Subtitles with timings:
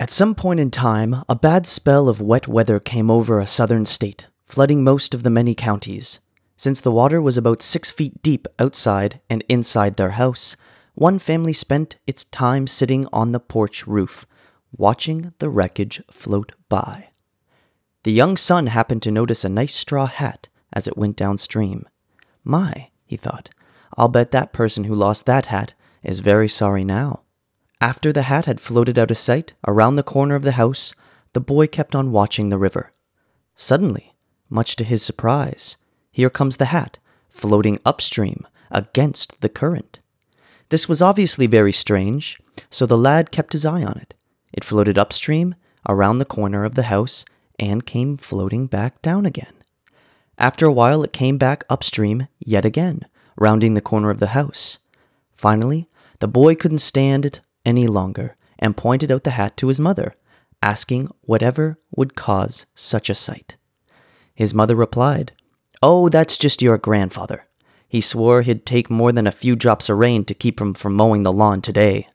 [0.00, 3.84] At some point in time, a bad spell of wet weather came over a southern
[3.84, 6.20] state, flooding most of the many counties.
[6.56, 10.56] Since the water was about six feet deep outside and inside their house,
[10.94, 14.24] one family spent its time sitting on the porch roof,
[14.74, 17.08] watching the wreckage float by.
[18.04, 21.86] The young son happened to notice a nice straw hat as it went downstream.
[22.42, 23.50] My, he thought,
[23.98, 27.20] I'll bet that person who lost that hat is very sorry now.
[27.80, 30.92] After the hat had floated out of sight around the corner of the house,
[31.32, 32.92] the boy kept on watching the river.
[33.54, 34.14] Suddenly,
[34.50, 35.78] much to his surprise,
[36.10, 36.98] here comes the hat,
[37.28, 40.00] floating upstream against the current.
[40.68, 42.38] This was obviously very strange,
[42.68, 44.14] so the lad kept his eye on it.
[44.52, 45.54] It floated upstream,
[45.88, 47.24] around the corner of the house,
[47.58, 49.54] and came floating back down again.
[50.36, 54.78] After a while, it came back upstream yet again, rounding the corner of the house.
[55.32, 55.88] Finally,
[56.18, 60.14] the boy couldn't stand it any longer and pointed out the hat to his mother,
[60.62, 63.56] asking whatever would cause such a sight.
[64.34, 65.32] His mother replied,
[65.82, 67.46] Oh, that's just your grandfather.
[67.88, 70.94] He swore he'd take more than a few drops of rain to keep him from
[70.94, 72.06] mowing the lawn today.